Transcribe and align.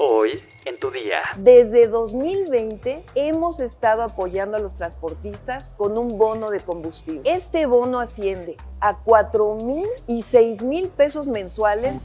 Hoy 0.00 0.40
en 0.64 0.78
tu 0.78 0.92
día. 0.92 1.22
Desde 1.38 1.88
2020 1.88 3.02
hemos 3.16 3.58
estado 3.58 4.04
apoyando 4.04 4.56
a 4.56 4.60
los 4.60 4.76
transportistas 4.76 5.70
con 5.70 5.98
un 5.98 6.16
bono 6.16 6.50
de 6.50 6.60
combustible. 6.60 7.22
Este 7.24 7.66
bono 7.66 7.98
asciende 7.98 8.56
a 8.80 8.96
4 8.98 9.56
mil 9.64 9.88
y 10.06 10.22
6 10.22 10.62
mil 10.62 10.88
pesos 10.90 11.26
mensuales. 11.26 11.96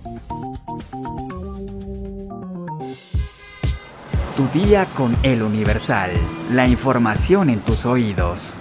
Tu 4.37 4.59
día 4.59 4.87
con 4.97 5.15
el 5.21 5.43
Universal. 5.43 6.09
La 6.51 6.67
información 6.67 7.51
en 7.51 7.59
tus 7.59 7.85
oídos. 7.85 8.57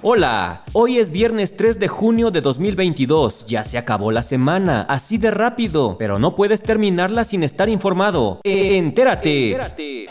Hola, 0.00 0.62
hoy 0.74 0.98
es 0.98 1.10
viernes 1.10 1.56
3 1.56 1.80
de 1.80 1.88
junio 1.88 2.30
de 2.30 2.40
2022. 2.40 3.46
Ya 3.48 3.64
se 3.64 3.78
acabó 3.78 4.12
la 4.12 4.22
semana, 4.22 4.82
así 4.82 5.18
de 5.18 5.32
rápido, 5.32 5.96
pero 5.98 6.20
no 6.20 6.36
puedes 6.36 6.62
terminarla 6.62 7.24
sin 7.24 7.42
estar 7.42 7.68
informado. 7.68 8.40
Entérate. 8.44 9.50
Entérate. 9.50 10.04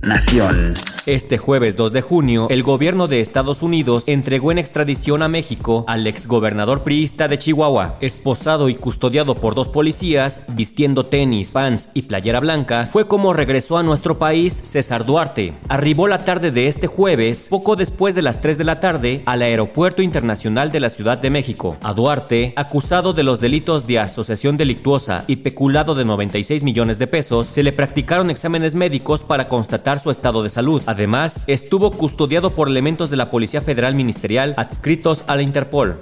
Nación. 0.00 0.74
Este 1.06 1.38
jueves 1.38 1.76
2 1.76 1.92
de 1.92 2.02
junio, 2.02 2.46
el 2.50 2.62
gobierno 2.62 3.08
de 3.08 3.22
Estados 3.22 3.62
Unidos 3.62 4.04
entregó 4.06 4.52
en 4.52 4.58
extradición 4.58 5.22
a 5.22 5.28
México 5.28 5.84
al 5.88 6.06
exgobernador 6.06 6.82
priista 6.82 7.26
de 7.26 7.38
Chihuahua, 7.38 7.96
esposado 8.02 8.68
y 8.68 8.74
custodiado 8.74 9.34
por 9.34 9.54
dos 9.54 9.70
policías, 9.70 10.42
vistiendo 10.48 11.06
tenis, 11.06 11.52
pants 11.52 11.88
y 11.94 12.02
playera 12.02 12.40
blanca, 12.40 12.86
fue 12.92 13.08
como 13.08 13.32
regresó 13.32 13.78
a 13.78 13.82
nuestro 13.82 14.18
país 14.18 14.52
César 14.52 15.06
Duarte. 15.06 15.54
Arribó 15.68 16.06
la 16.06 16.26
tarde 16.26 16.50
de 16.50 16.68
este 16.68 16.86
jueves, 16.86 17.46
poco 17.48 17.76
después 17.76 18.14
de 18.14 18.22
las 18.22 18.42
3 18.42 18.58
de 18.58 18.64
la 18.64 18.78
tarde, 18.78 19.22
al 19.24 19.40
Aeropuerto 19.40 20.02
Internacional 20.02 20.70
de 20.70 20.80
la 20.80 20.90
Ciudad 20.90 21.16
de 21.16 21.30
México. 21.30 21.78
A 21.82 21.94
Duarte, 21.94 22.52
acusado 22.56 23.14
de 23.14 23.22
los 23.22 23.40
delitos 23.40 23.86
de 23.86 24.00
asociación 24.00 24.58
delictuosa 24.58 25.24
y 25.26 25.36
peculado 25.36 25.94
de 25.94 26.04
96 26.04 26.62
millones 26.62 26.98
de 26.98 27.06
pesos, 27.06 27.46
se 27.46 27.62
le 27.62 27.72
practicaron 27.72 28.28
exámenes 28.28 28.74
médicos 28.74 29.24
para 29.24 29.48
constatar 29.48 29.98
su 29.98 30.10
estado 30.10 30.42
de 30.42 30.50
salud. 30.50 30.82
Además, 30.90 31.44
estuvo 31.46 31.92
custodiado 31.92 32.56
por 32.56 32.66
elementos 32.66 33.10
de 33.10 33.16
la 33.16 33.30
Policía 33.30 33.60
Federal 33.60 33.94
Ministerial 33.94 34.54
adscritos 34.56 35.22
a 35.28 35.36
la 35.36 35.42
Interpol. 35.42 36.00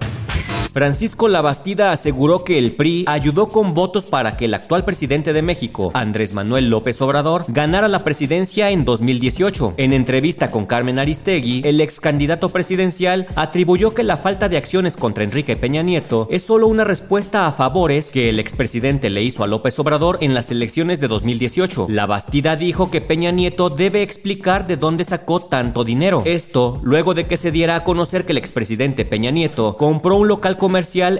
Francisco 0.78 1.26
Labastida 1.26 1.90
aseguró 1.90 2.44
que 2.44 2.56
el 2.56 2.70
PRI 2.70 3.04
ayudó 3.08 3.48
con 3.48 3.74
votos 3.74 4.06
para 4.06 4.36
que 4.36 4.44
el 4.44 4.54
actual 4.54 4.84
presidente 4.84 5.32
de 5.32 5.42
México, 5.42 5.90
Andrés 5.92 6.34
Manuel 6.34 6.70
López 6.70 7.02
Obrador, 7.02 7.44
ganara 7.48 7.88
la 7.88 8.04
presidencia 8.04 8.70
en 8.70 8.84
2018. 8.84 9.74
En 9.76 9.92
entrevista 9.92 10.52
con 10.52 10.66
Carmen 10.66 11.00
Aristegui, 11.00 11.62
el 11.64 11.80
ex 11.80 11.98
candidato 11.98 12.50
presidencial 12.50 13.26
atribuyó 13.34 13.92
que 13.92 14.04
la 14.04 14.16
falta 14.16 14.48
de 14.48 14.56
acciones 14.56 14.96
contra 14.96 15.24
Enrique 15.24 15.56
Peña 15.56 15.82
Nieto 15.82 16.28
es 16.30 16.44
solo 16.44 16.68
una 16.68 16.84
respuesta 16.84 17.48
a 17.48 17.50
favores 17.50 18.12
que 18.12 18.28
el 18.28 18.38
expresidente 18.38 19.10
le 19.10 19.24
hizo 19.24 19.42
a 19.42 19.48
López 19.48 19.76
Obrador 19.80 20.18
en 20.20 20.32
las 20.32 20.52
elecciones 20.52 21.00
de 21.00 21.08
2018. 21.08 21.86
Labastida 21.88 22.54
dijo 22.54 22.88
que 22.88 23.00
Peña 23.00 23.32
Nieto 23.32 23.68
debe 23.68 24.02
explicar 24.02 24.68
de 24.68 24.76
dónde 24.76 25.02
sacó 25.02 25.40
tanto 25.40 25.82
dinero. 25.82 26.22
Esto 26.24 26.78
luego 26.84 27.14
de 27.14 27.26
que 27.26 27.36
se 27.36 27.50
diera 27.50 27.74
a 27.74 27.82
conocer 27.82 28.24
que 28.24 28.30
el 28.30 28.38
expresidente 28.38 29.04
Peña 29.04 29.32
Nieto 29.32 29.76
compró 29.76 30.14
un 30.14 30.28
local 30.28 30.56
comercial 30.56 30.67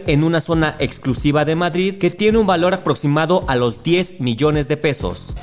en 0.06 0.24
una 0.24 0.40
zona 0.40 0.76
exclusiva 0.78 1.44
de 1.44 1.56
Madrid 1.56 1.98
que 1.98 2.10
tiene 2.10 2.38
un 2.38 2.46
valor 2.46 2.74
aproximado 2.74 3.44
a 3.48 3.56
los 3.56 3.82
10 3.82 4.20
millones 4.20 4.68
de 4.68 4.76
pesos. 4.76 5.34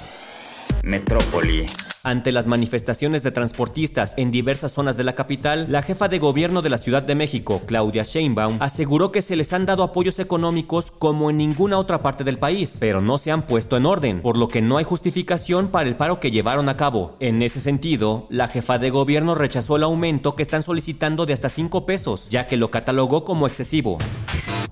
Metrópoli. 0.85 1.65
Ante 2.03 2.31
las 2.31 2.45
manifestaciones 2.45 3.23
de 3.23 3.31
transportistas 3.31 4.13
en 4.17 4.29
diversas 4.29 4.71
zonas 4.71 4.95
de 4.95 5.03
la 5.03 5.13
capital, 5.13 5.65
la 5.69 5.81
jefa 5.81 6.07
de 6.07 6.19
gobierno 6.19 6.61
de 6.61 6.69
la 6.69 6.77
Ciudad 6.77 7.01
de 7.01 7.15
México, 7.15 7.63
Claudia 7.65 8.03
Sheinbaum, 8.03 8.57
aseguró 8.59 9.11
que 9.11 9.23
se 9.23 9.35
les 9.35 9.51
han 9.53 9.65
dado 9.65 9.81
apoyos 9.81 10.19
económicos 10.19 10.91
como 10.91 11.31
en 11.31 11.37
ninguna 11.37 11.79
otra 11.79 12.01
parte 12.03 12.23
del 12.23 12.37
país, 12.37 12.77
pero 12.79 13.01
no 13.01 13.17
se 13.17 13.31
han 13.31 13.41
puesto 13.41 13.75
en 13.75 13.87
orden, 13.87 14.21
por 14.21 14.37
lo 14.37 14.47
que 14.47 14.61
no 14.61 14.77
hay 14.77 14.83
justificación 14.83 15.69
para 15.69 15.89
el 15.89 15.95
paro 15.95 16.19
que 16.19 16.29
llevaron 16.29 16.69
a 16.69 16.77
cabo. 16.77 17.15
En 17.19 17.41
ese 17.41 17.59
sentido, 17.59 18.27
la 18.29 18.47
jefa 18.47 18.77
de 18.77 18.91
gobierno 18.91 19.33
rechazó 19.33 19.77
el 19.77 19.83
aumento 19.83 20.35
que 20.35 20.43
están 20.43 20.61
solicitando 20.61 21.25
de 21.25 21.33
hasta 21.33 21.49
5 21.49 21.87
pesos, 21.87 22.29
ya 22.29 22.45
que 22.45 22.57
lo 22.57 22.69
catalogó 22.69 23.23
como 23.23 23.47
excesivo. 23.47 23.97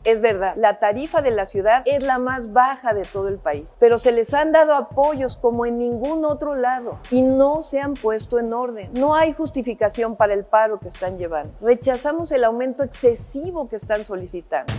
Es 0.05 0.19
verdad, 0.19 0.55
la 0.57 0.79
tarifa 0.79 1.21
de 1.21 1.31
la 1.31 1.45
ciudad 1.45 1.81
es 1.85 2.03
la 2.03 2.19
más 2.19 2.51
baja 2.51 2.93
de 2.93 3.03
todo 3.03 3.29
el 3.29 3.37
país, 3.37 3.69
pero 3.79 3.99
se 3.99 4.11
les 4.11 4.33
han 4.33 4.51
dado 4.51 4.73
apoyos 4.73 5.37
como 5.37 5.65
en 5.65 5.77
ningún 5.77 6.25
otro 6.25 6.55
lado 6.55 6.99
y 7.09 7.21
no 7.21 7.63
se 7.63 7.79
han 7.79 7.93
puesto 7.93 8.37
en 8.37 8.51
orden. 8.51 8.91
No 8.93 9.15
hay 9.15 9.31
justificación 9.31 10.17
para 10.17 10.33
el 10.33 10.43
paro 10.43 10.77
que 10.77 10.89
están 10.89 11.17
llevando. 11.17 11.53
Rechazamos 11.61 12.31
el 12.31 12.43
aumento 12.43 12.83
excesivo 12.83 13.69
que 13.69 13.77
están 13.77 14.03
solicitando. 14.03 14.73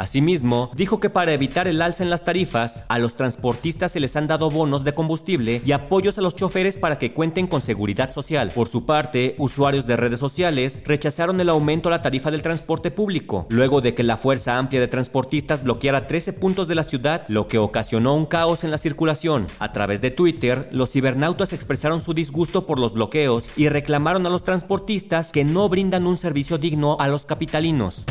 Asimismo, 0.00 0.70
dijo 0.74 0.98
que 0.98 1.10
para 1.10 1.34
evitar 1.34 1.68
el 1.68 1.82
alza 1.82 2.02
en 2.02 2.08
las 2.08 2.24
tarifas, 2.24 2.86
a 2.88 2.98
los 2.98 3.16
transportistas 3.16 3.92
se 3.92 4.00
les 4.00 4.16
han 4.16 4.28
dado 4.28 4.48
bonos 4.48 4.82
de 4.82 4.94
combustible 4.94 5.60
y 5.62 5.72
apoyos 5.72 6.16
a 6.16 6.22
los 6.22 6.34
choferes 6.34 6.78
para 6.78 6.98
que 6.98 7.12
cuenten 7.12 7.46
con 7.46 7.60
seguridad 7.60 8.10
social. 8.10 8.50
Por 8.54 8.66
su 8.66 8.86
parte, 8.86 9.34
usuarios 9.36 9.86
de 9.86 9.98
redes 9.98 10.18
sociales 10.18 10.82
rechazaron 10.86 11.38
el 11.38 11.50
aumento 11.50 11.90
a 11.90 11.92
la 11.92 12.00
tarifa 12.00 12.30
del 12.30 12.40
transporte 12.40 12.90
público, 12.90 13.44
luego 13.50 13.82
de 13.82 13.92
que 13.92 14.02
la 14.02 14.16
Fuerza 14.16 14.56
Amplia 14.56 14.80
de 14.80 14.88
Transportistas 14.88 15.64
bloqueara 15.64 16.06
13 16.06 16.32
puntos 16.32 16.66
de 16.66 16.76
la 16.76 16.84
ciudad, 16.84 17.26
lo 17.28 17.46
que 17.46 17.58
ocasionó 17.58 18.14
un 18.14 18.24
caos 18.24 18.64
en 18.64 18.70
la 18.70 18.78
circulación. 18.78 19.48
A 19.58 19.72
través 19.72 20.00
de 20.00 20.10
Twitter, 20.10 20.66
los 20.72 20.92
cibernautas 20.92 21.52
expresaron 21.52 22.00
su 22.00 22.14
disgusto 22.14 22.64
por 22.64 22.78
los 22.78 22.94
bloqueos 22.94 23.50
y 23.54 23.68
reclamaron 23.68 24.24
a 24.24 24.30
los 24.30 24.44
transportistas 24.44 25.30
que 25.30 25.44
no 25.44 25.68
brindan 25.68 26.06
un 26.06 26.16
servicio 26.16 26.56
digno 26.56 26.96
a 26.98 27.06
los 27.06 27.26
capitalinos. 27.26 28.06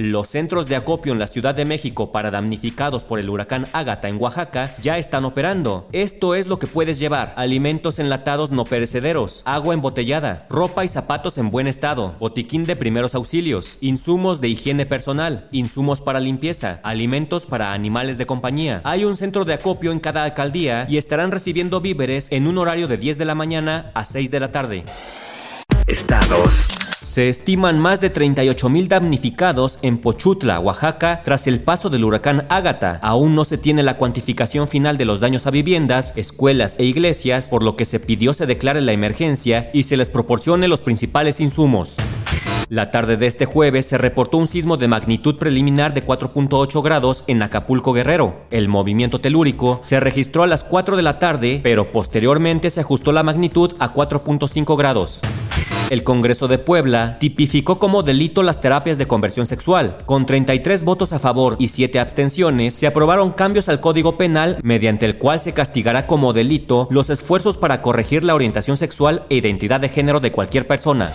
Los 0.00 0.28
centros 0.28 0.68
de 0.68 0.76
acopio 0.76 1.12
en 1.12 1.18
la 1.18 1.26
Ciudad 1.26 1.56
de 1.56 1.64
México 1.64 2.12
para 2.12 2.30
damnificados 2.30 3.02
por 3.02 3.18
el 3.18 3.28
huracán 3.28 3.66
Ágata 3.72 4.06
en 4.06 4.22
Oaxaca 4.22 4.72
ya 4.80 4.96
están 4.96 5.24
operando. 5.24 5.88
Esto 5.90 6.36
es 6.36 6.46
lo 6.46 6.60
que 6.60 6.68
puedes 6.68 7.00
llevar: 7.00 7.34
alimentos 7.36 7.98
enlatados 7.98 8.52
no 8.52 8.64
perecederos, 8.64 9.42
agua 9.44 9.74
embotellada, 9.74 10.46
ropa 10.50 10.84
y 10.84 10.88
zapatos 10.88 11.36
en 11.36 11.50
buen 11.50 11.66
estado, 11.66 12.14
botiquín 12.20 12.62
de 12.62 12.76
primeros 12.76 13.16
auxilios, 13.16 13.76
insumos 13.80 14.40
de 14.40 14.46
higiene 14.46 14.86
personal, 14.86 15.48
insumos 15.50 16.00
para 16.00 16.20
limpieza, 16.20 16.78
alimentos 16.84 17.46
para 17.46 17.72
animales 17.72 18.18
de 18.18 18.26
compañía. 18.26 18.82
Hay 18.84 19.04
un 19.04 19.16
centro 19.16 19.44
de 19.44 19.54
acopio 19.54 19.90
en 19.90 19.98
cada 19.98 20.22
alcaldía 20.22 20.86
y 20.88 20.98
estarán 20.98 21.32
recibiendo 21.32 21.80
víveres 21.80 22.30
en 22.30 22.46
un 22.46 22.58
horario 22.58 22.86
de 22.86 22.98
10 22.98 23.18
de 23.18 23.24
la 23.24 23.34
mañana 23.34 23.90
a 23.94 24.04
6 24.04 24.30
de 24.30 24.38
la 24.38 24.52
tarde. 24.52 24.84
Estados. 25.88 26.77
Se 27.08 27.30
estiman 27.30 27.78
más 27.78 28.02
de 28.02 28.10
38 28.10 28.68
mil 28.68 28.86
damnificados 28.86 29.78
en 29.80 29.96
Pochutla, 29.96 30.60
Oaxaca, 30.60 31.22
tras 31.24 31.46
el 31.46 31.60
paso 31.60 31.88
del 31.88 32.04
huracán 32.04 32.44
Ágata. 32.50 33.00
Aún 33.02 33.34
no 33.34 33.44
se 33.44 33.56
tiene 33.56 33.82
la 33.82 33.96
cuantificación 33.96 34.68
final 34.68 34.98
de 34.98 35.06
los 35.06 35.18
daños 35.18 35.46
a 35.46 35.50
viviendas, 35.50 36.12
escuelas 36.16 36.78
e 36.78 36.84
iglesias, 36.84 37.48
por 37.48 37.62
lo 37.62 37.76
que 37.76 37.86
se 37.86 37.98
pidió 37.98 38.34
se 38.34 38.44
declare 38.44 38.82
la 38.82 38.92
emergencia 38.92 39.70
y 39.72 39.84
se 39.84 39.96
les 39.96 40.10
proporcione 40.10 40.68
los 40.68 40.82
principales 40.82 41.40
insumos. 41.40 41.96
La 42.68 42.90
tarde 42.90 43.16
de 43.16 43.26
este 43.26 43.46
jueves 43.46 43.86
se 43.86 43.96
reportó 43.96 44.36
un 44.36 44.46
sismo 44.46 44.76
de 44.76 44.88
magnitud 44.88 45.38
preliminar 45.38 45.94
de 45.94 46.04
4.8 46.04 46.82
grados 46.82 47.24
en 47.26 47.40
Acapulco 47.40 47.94
Guerrero. 47.94 48.42
El 48.50 48.68
movimiento 48.68 49.18
telúrico 49.18 49.78
se 49.80 49.98
registró 49.98 50.42
a 50.42 50.46
las 50.46 50.62
4 50.62 50.94
de 50.94 51.02
la 51.02 51.18
tarde, 51.18 51.60
pero 51.62 51.90
posteriormente 51.90 52.68
se 52.68 52.80
ajustó 52.82 53.12
la 53.12 53.22
magnitud 53.22 53.74
a 53.78 53.94
4.5 53.94 54.76
grados. 54.76 55.22
El 55.90 56.04
Congreso 56.04 56.48
de 56.48 56.58
Puebla 56.58 57.18
tipificó 57.18 57.78
como 57.78 58.02
delito 58.02 58.42
las 58.42 58.60
terapias 58.60 58.98
de 58.98 59.06
conversión 59.06 59.46
sexual. 59.46 59.96
Con 60.04 60.26
33 60.26 60.84
votos 60.84 61.14
a 61.14 61.18
favor 61.18 61.56
y 61.58 61.68
7 61.68 61.98
abstenciones, 61.98 62.74
se 62.74 62.86
aprobaron 62.86 63.32
cambios 63.32 63.70
al 63.70 63.80
Código 63.80 64.18
Penal 64.18 64.58
mediante 64.62 65.06
el 65.06 65.16
cual 65.16 65.40
se 65.40 65.54
castigará 65.54 66.06
como 66.06 66.34
delito 66.34 66.88
los 66.90 67.08
esfuerzos 67.08 67.56
para 67.56 67.80
corregir 67.80 68.22
la 68.22 68.34
orientación 68.34 68.76
sexual 68.76 69.24
e 69.30 69.36
identidad 69.36 69.80
de 69.80 69.88
género 69.88 70.20
de 70.20 70.30
cualquier 70.30 70.66
persona. 70.66 71.10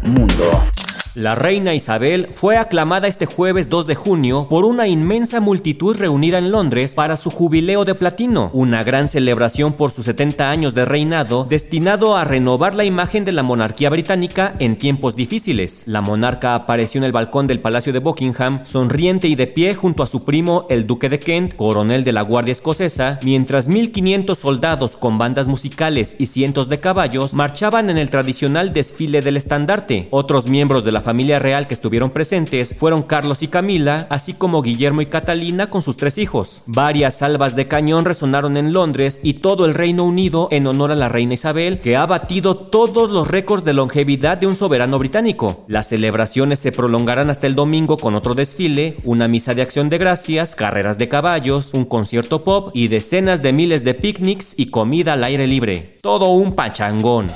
Mundo. 0.00 0.71
La 1.14 1.34
reina 1.34 1.74
Isabel 1.74 2.28
fue 2.34 2.56
aclamada 2.56 3.06
este 3.06 3.26
jueves 3.26 3.68
2 3.68 3.86
de 3.86 3.94
junio 3.94 4.46
por 4.48 4.64
una 4.64 4.88
inmensa 4.88 5.40
multitud 5.40 5.94
reunida 5.94 6.38
en 6.38 6.50
Londres 6.50 6.94
para 6.94 7.18
su 7.18 7.30
jubileo 7.30 7.84
de 7.84 7.94
platino, 7.94 8.48
una 8.54 8.82
gran 8.82 9.08
celebración 9.08 9.74
por 9.74 9.90
sus 9.90 10.06
70 10.06 10.50
años 10.50 10.74
de 10.74 10.86
reinado 10.86 11.44
destinado 11.44 12.16
a 12.16 12.24
renovar 12.24 12.74
la 12.74 12.86
imagen 12.86 13.26
de 13.26 13.32
la 13.32 13.42
monarquía 13.42 13.90
británica 13.90 14.54
en 14.58 14.76
tiempos 14.76 15.14
difíciles. 15.14 15.82
La 15.86 16.00
monarca 16.00 16.54
apareció 16.54 16.96
en 16.96 17.04
el 17.04 17.12
balcón 17.12 17.46
del 17.46 17.60
Palacio 17.60 17.92
de 17.92 17.98
Buckingham, 17.98 18.64
sonriente 18.64 19.28
y 19.28 19.34
de 19.34 19.48
pie 19.48 19.74
junto 19.74 20.02
a 20.02 20.06
su 20.06 20.24
primo 20.24 20.64
el 20.70 20.86
duque 20.86 21.10
de 21.10 21.20
Kent, 21.20 21.56
coronel 21.56 22.04
de 22.04 22.12
la 22.12 22.22
Guardia 22.22 22.52
Escocesa, 22.52 23.20
mientras 23.22 23.68
1500 23.68 24.38
soldados 24.38 24.96
con 24.96 25.18
bandas 25.18 25.46
musicales 25.46 26.16
y 26.18 26.24
cientos 26.24 26.70
de 26.70 26.80
caballos 26.80 27.34
marchaban 27.34 27.90
en 27.90 27.98
el 27.98 28.08
tradicional 28.08 28.72
desfile 28.72 29.20
del 29.20 29.36
estandarte. 29.36 30.08
Otros 30.10 30.46
miembros 30.46 30.84
de 30.84 30.92
la 30.92 31.01
familia 31.02 31.38
real 31.38 31.66
que 31.66 31.74
estuvieron 31.74 32.10
presentes 32.10 32.74
fueron 32.74 33.02
Carlos 33.02 33.42
y 33.42 33.48
Camila, 33.48 34.06
así 34.08 34.34
como 34.34 34.62
Guillermo 34.62 35.02
y 35.02 35.06
Catalina 35.06 35.68
con 35.68 35.82
sus 35.82 35.96
tres 35.96 36.18
hijos. 36.18 36.62
Varias 36.66 37.18
salvas 37.18 37.54
de 37.56 37.68
cañón 37.68 38.04
resonaron 38.04 38.56
en 38.56 38.72
Londres 38.72 39.20
y 39.22 39.34
todo 39.34 39.66
el 39.66 39.74
Reino 39.74 40.04
Unido 40.04 40.48
en 40.50 40.66
honor 40.66 40.92
a 40.92 40.96
la 40.96 41.08
reina 41.08 41.34
Isabel, 41.34 41.80
que 41.80 41.96
ha 41.96 42.06
batido 42.06 42.56
todos 42.56 43.10
los 43.10 43.28
récords 43.28 43.64
de 43.64 43.74
longevidad 43.74 44.38
de 44.38 44.46
un 44.46 44.56
soberano 44.56 44.98
británico. 44.98 45.64
Las 45.68 45.88
celebraciones 45.88 46.58
se 46.58 46.72
prolongarán 46.72 47.30
hasta 47.30 47.46
el 47.46 47.54
domingo 47.54 47.96
con 47.96 48.14
otro 48.14 48.34
desfile, 48.34 48.96
una 49.04 49.28
misa 49.28 49.54
de 49.54 49.62
acción 49.62 49.88
de 49.90 49.98
gracias, 49.98 50.56
carreras 50.56 50.98
de 50.98 51.08
caballos, 51.08 51.74
un 51.74 51.84
concierto 51.84 52.44
pop 52.44 52.70
y 52.74 52.88
decenas 52.88 53.42
de 53.42 53.52
miles 53.52 53.84
de 53.84 53.94
picnics 53.94 54.54
y 54.56 54.70
comida 54.70 55.14
al 55.14 55.24
aire 55.24 55.46
libre. 55.46 55.98
Todo 56.00 56.28
un 56.30 56.54
pachangón. 56.54 57.30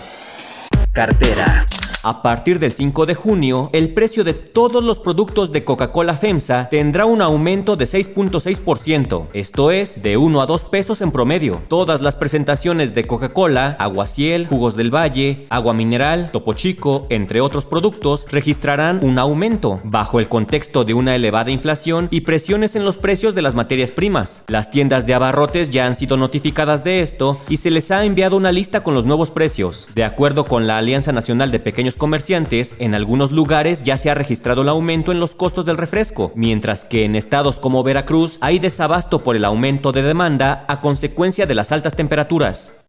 Cartera. 0.92 1.66
A 2.08 2.22
partir 2.22 2.60
del 2.60 2.70
5 2.70 3.04
de 3.04 3.16
junio, 3.16 3.68
el 3.72 3.92
precio 3.92 4.22
de 4.22 4.32
todos 4.32 4.84
los 4.84 5.00
productos 5.00 5.50
de 5.50 5.64
Coca-Cola 5.64 6.14
FEMSA 6.14 6.68
tendrá 6.68 7.04
un 7.04 7.20
aumento 7.20 7.74
de 7.74 7.84
6.6%, 7.84 9.26
esto 9.32 9.72
es, 9.72 10.04
de 10.04 10.16
1 10.16 10.40
a 10.40 10.46
2 10.46 10.64
pesos 10.66 11.00
en 11.00 11.10
promedio. 11.10 11.62
Todas 11.66 12.02
las 12.02 12.14
presentaciones 12.14 12.94
de 12.94 13.08
Coca-Cola, 13.08 13.74
Aguaciel, 13.80 14.46
Jugos 14.46 14.76
del 14.76 14.94
Valle, 14.94 15.48
Agua 15.50 15.74
Mineral, 15.74 16.30
Topo 16.30 16.52
Chico, 16.52 17.08
entre 17.10 17.40
otros 17.40 17.66
productos, 17.66 18.24
registrarán 18.30 19.00
un 19.02 19.18
aumento, 19.18 19.80
bajo 19.82 20.20
el 20.20 20.28
contexto 20.28 20.84
de 20.84 20.94
una 20.94 21.16
elevada 21.16 21.50
inflación 21.50 22.06
y 22.12 22.20
presiones 22.20 22.76
en 22.76 22.84
los 22.84 22.98
precios 22.98 23.34
de 23.34 23.42
las 23.42 23.56
materias 23.56 23.90
primas. 23.90 24.44
Las 24.46 24.70
tiendas 24.70 25.08
de 25.08 25.14
abarrotes 25.14 25.70
ya 25.70 25.86
han 25.86 25.96
sido 25.96 26.16
notificadas 26.16 26.84
de 26.84 27.00
esto 27.00 27.40
y 27.48 27.56
se 27.56 27.72
les 27.72 27.90
ha 27.90 28.04
enviado 28.04 28.36
una 28.36 28.52
lista 28.52 28.84
con 28.84 28.94
los 28.94 29.06
nuevos 29.06 29.32
precios. 29.32 29.88
De 29.96 30.04
acuerdo 30.04 30.44
con 30.44 30.68
la 30.68 30.78
Alianza 30.78 31.10
Nacional 31.10 31.50
de 31.50 31.58
Pequeños 31.58 31.95
comerciantes, 31.96 32.76
en 32.78 32.94
algunos 32.94 33.32
lugares 33.32 33.82
ya 33.82 33.96
se 33.96 34.10
ha 34.10 34.14
registrado 34.14 34.62
el 34.62 34.68
aumento 34.68 35.12
en 35.12 35.20
los 35.20 35.34
costos 35.34 35.66
del 35.66 35.76
refresco, 35.76 36.32
mientras 36.34 36.84
que 36.84 37.04
en 37.04 37.16
estados 37.16 37.60
como 37.60 37.82
Veracruz 37.82 38.38
hay 38.40 38.58
desabasto 38.58 39.22
por 39.22 39.36
el 39.36 39.44
aumento 39.44 39.92
de 39.92 40.02
demanda 40.02 40.64
a 40.68 40.80
consecuencia 40.80 41.46
de 41.46 41.54
las 41.54 41.72
altas 41.72 41.94
temperaturas. 41.94 42.86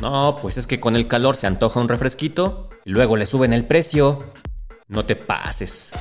No, 0.00 0.38
pues 0.40 0.56
es 0.56 0.66
que 0.66 0.80
con 0.80 0.96
el 0.96 1.08
calor 1.08 1.36
se 1.36 1.46
antoja 1.46 1.80
un 1.80 1.88
refresquito, 1.88 2.70
luego 2.84 3.16
le 3.16 3.26
suben 3.26 3.52
el 3.52 3.66
precio. 3.66 4.24
No 4.88 5.04
te 5.04 5.16
pases. 5.16 5.92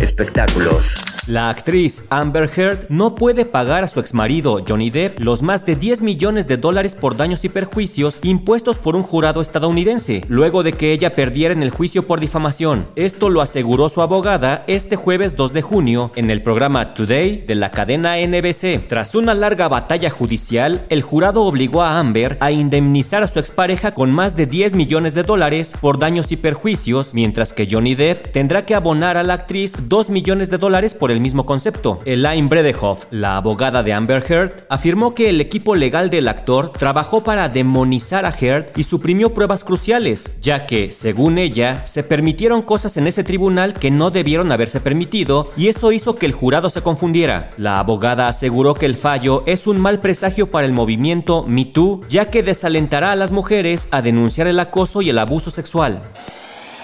Espectáculos. 0.00 1.04
La 1.26 1.50
actriz 1.50 2.06
Amber 2.08 2.50
Heard 2.56 2.86
no 2.88 3.14
puede 3.14 3.44
pagar 3.44 3.84
a 3.84 3.88
su 3.88 4.00
exmarido 4.00 4.60
Johnny 4.66 4.88
Depp 4.88 5.20
los 5.20 5.42
más 5.42 5.66
de 5.66 5.76
10 5.76 6.00
millones 6.00 6.48
de 6.48 6.56
dólares 6.56 6.94
por 6.94 7.14
daños 7.14 7.44
y 7.44 7.50
perjuicios 7.50 8.20
impuestos 8.22 8.78
por 8.78 8.96
un 8.96 9.02
jurado 9.02 9.42
estadounidense, 9.42 10.24
luego 10.28 10.62
de 10.62 10.72
que 10.72 10.92
ella 10.92 11.14
perdiera 11.14 11.52
en 11.52 11.62
el 11.62 11.70
juicio 11.70 12.06
por 12.06 12.20
difamación. 12.20 12.86
Esto 12.96 13.28
lo 13.28 13.42
aseguró 13.42 13.90
su 13.90 14.00
abogada 14.00 14.64
este 14.66 14.96
jueves 14.96 15.36
2 15.36 15.52
de 15.52 15.62
junio 15.62 16.10
en 16.16 16.30
el 16.30 16.42
programa 16.42 16.94
Today 16.94 17.44
de 17.46 17.54
la 17.54 17.70
cadena 17.70 18.16
NBC. 18.16 18.88
Tras 18.88 19.14
una 19.14 19.34
larga 19.34 19.68
batalla 19.68 20.08
judicial, 20.08 20.86
el 20.88 21.02
jurado 21.02 21.42
obligó 21.42 21.82
a 21.82 21.98
Amber 21.98 22.38
a 22.40 22.50
indemnizar 22.50 23.22
a 23.22 23.28
su 23.28 23.38
expareja 23.38 23.92
con 23.92 24.10
más 24.10 24.36
de 24.36 24.46
10 24.46 24.74
millones 24.74 25.14
de 25.14 25.22
dólares 25.22 25.74
por 25.80 25.98
daños 25.98 26.32
y 26.32 26.36
perjuicios, 26.36 27.12
mientras 27.12 27.52
que 27.52 27.68
Johnny 27.70 27.94
Depp 27.94 28.32
tendrá 28.32 28.64
que 28.64 28.74
abonar 28.74 29.18
a 29.18 29.22
la 29.22 29.34
actriz 29.34 29.76
2 29.86 30.08
millones 30.08 30.48
de 30.48 30.56
dólares 30.56 30.94
por 30.94 31.09
el 31.12 31.20
mismo 31.20 31.46
concepto. 31.46 32.00
Elaine 32.04 32.48
Bredehoff, 32.48 33.06
la 33.10 33.36
abogada 33.36 33.82
de 33.82 33.92
Amber 33.92 34.24
Heard, 34.28 34.66
afirmó 34.68 35.14
que 35.14 35.28
el 35.28 35.40
equipo 35.40 35.74
legal 35.74 36.10
del 36.10 36.28
actor 36.28 36.72
trabajó 36.72 37.22
para 37.22 37.48
demonizar 37.48 38.24
a 38.26 38.34
Heard 38.38 38.72
y 38.76 38.84
suprimió 38.84 39.34
pruebas 39.34 39.64
cruciales, 39.64 40.40
ya 40.40 40.66
que, 40.66 40.90
según 40.90 41.38
ella, 41.38 41.86
se 41.86 42.02
permitieron 42.02 42.62
cosas 42.62 42.96
en 42.96 43.06
ese 43.06 43.24
tribunal 43.24 43.74
que 43.74 43.90
no 43.90 44.10
debieron 44.10 44.52
haberse 44.52 44.80
permitido 44.80 45.50
y 45.56 45.68
eso 45.68 45.92
hizo 45.92 46.16
que 46.16 46.26
el 46.26 46.32
jurado 46.32 46.70
se 46.70 46.82
confundiera. 46.82 47.52
La 47.56 47.78
abogada 47.78 48.28
aseguró 48.28 48.74
que 48.74 48.86
el 48.86 48.94
fallo 48.94 49.42
es 49.46 49.66
un 49.66 49.80
mal 49.80 50.00
presagio 50.00 50.50
para 50.50 50.66
el 50.66 50.72
movimiento 50.72 51.44
MeToo, 51.46 52.00
ya 52.08 52.30
que 52.30 52.42
desalentará 52.42 53.12
a 53.12 53.16
las 53.16 53.32
mujeres 53.32 53.88
a 53.90 54.02
denunciar 54.02 54.46
el 54.46 54.60
acoso 54.60 55.02
y 55.02 55.10
el 55.10 55.18
abuso 55.18 55.50
sexual. 55.50 56.02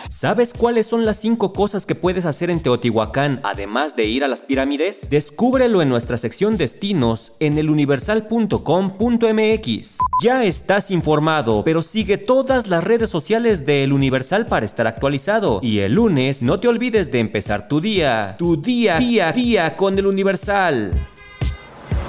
¿Sabes 0.09 0.55
cuáles 0.55 0.87
son 0.87 1.05
las 1.05 1.19
5 1.19 1.53
cosas 1.53 1.85
que 1.85 1.95
puedes 1.95 2.27
hacer 2.27 2.51
en 2.51 2.61
Teotihuacán 2.61 3.41
además 3.43 3.95
de 3.97 4.07
ir 4.07 4.25
a 4.25 4.29
las 4.29 4.41
pirámides? 4.41 4.97
Descúbrelo 5.11 5.83
en 5.83 5.89
nuestra 5.89 6.17
sección 6.17 6.57
destinos 6.57 7.37
en 7.41 7.59
eluniversal.com.mx. 7.59 9.99
Ya 10.23 10.45
estás 10.45 10.91
informado, 10.91 11.65
pero 11.65 11.83
sigue 11.83 12.19
todas 12.19 12.69
las 12.69 12.85
redes 12.85 13.11
sociales 13.11 13.67
de 13.67 13.85
El 13.85 13.93
Universal 13.93 14.47
para 14.47 14.65
estar 14.65 14.87
actualizado. 14.87 15.61
Y 15.63 15.81
el 15.81 15.95
lunes 15.95 16.43
no 16.43 16.61
te 16.61 16.69
olvides 16.69 17.11
de 17.11 17.21
empezar 17.21 17.69
tu 17.69 17.81
día, 17.81 18.37
tu 18.39 18.57
día, 18.57 18.99
día, 18.99 19.33
día 19.33 19.77
con 19.77 19.99
El 19.99 20.07
Universal. 20.07 20.93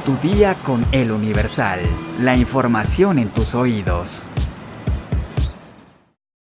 Tu 0.05 0.15
día 0.27 0.55
con 0.65 0.85
El 0.91 1.11
Universal. 1.11 1.79
La 2.21 2.37
información 2.37 3.19
en 3.19 3.29
tus 3.29 3.55
oídos. 3.55 4.27